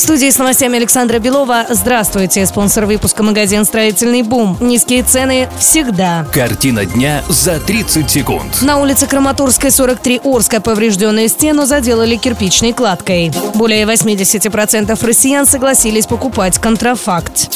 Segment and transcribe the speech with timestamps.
[0.00, 1.66] В студии с новостями Александра Белова.
[1.68, 2.46] Здравствуйте.
[2.46, 4.56] Спонсор выпуска магазин «Строительный бум».
[4.58, 6.26] Низкие цены всегда.
[6.32, 8.62] Картина дня за 30 секунд.
[8.62, 13.30] На улице Краматорской, 43 Орска, поврежденную стену заделали кирпичной кладкой.
[13.54, 17.50] Более 80% россиян согласились покупать контрафакт.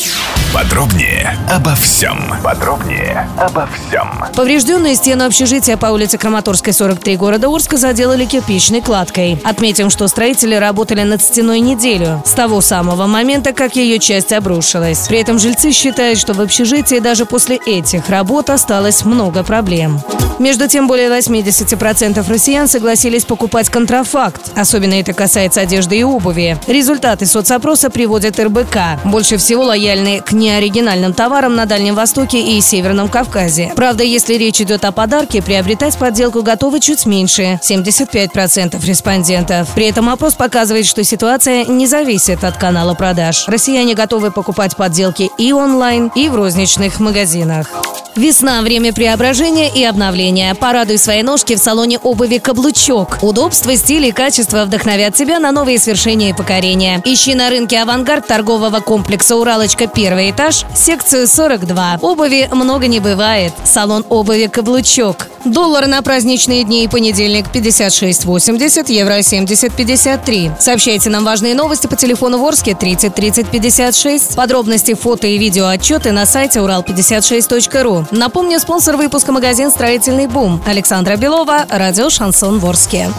[0.52, 2.32] Подробнее обо всем.
[2.42, 4.24] Подробнее обо всем.
[4.34, 9.40] Поврежденную стену общежития по улице Краматорской, 43 города Орска заделали кирпичной кладкой.
[9.44, 15.06] Отметим, что строители работали над стеной неделю, с того самого момента, как ее часть обрушилась.
[15.08, 20.00] При этом жильцы считают, что в общежитии даже после этих работ осталось много проблем.
[20.38, 24.50] Между тем, более 80% россиян согласились покупать контрафакт.
[24.56, 26.58] Особенно это касается одежды и обуви.
[26.66, 29.04] Результаты соцопроса приводят РБК.
[29.04, 33.72] Больше всего лояльны к неоригинальным товарам на Дальнем Востоке и Северном Кавказе.
[33.76, 39.68] Правда, если речь идет о подарке, приобретать подделку готовы чуть меньше– 75% респондентов.
[39.74, 43.44] При этом опрос показывает, что ситуация не зависит от канала продаж.
[43.46, 47.68] Россияне готовы покупать подделки и онлайн, и в розничных магазинах.
[48.16, 50.54] Весна– время преображения и обновления.
[50.54, 53.18] Порадуй свои ножки в салоне обуви «Каблучок».
[53.22, 57.02] Удобство, стиль и качество вдохновят тебя на новые свершения и покорения.
[57.04, 61.98] Ищи на рынке «Авангард» торгового комплекса «Уралочка» первый этаж, секцию 42.
[62.02, 63.52] Обуви много не бывает.
[63.64, 65.28] Салон обуви «Каблучок».
[65.44, 70.60] Доллар на праздничные дни и понедельник 56.80, евро 70.53.
[70.60, 74.36] Сообщайте нам важные новости по телефону Ворске 30 30 56.
[74.36, 78.06] Подробности, фото и видео отчеты на сайте урал56.ру.
[78.10, 80.62] Напомню, спонсор выпуска магазин «Строительный бум».
[80.66, 83.10] Александра Белова, радио «Шансон Ворске».